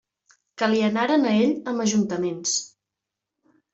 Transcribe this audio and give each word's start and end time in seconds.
Que 0.61 0.69
li 0.69 0.79
anaren 0.87 1.27
a 1.31 1.33
ell 1.41 1.53
amb 1.73 1.85
ajuntaments! 1.85 2.57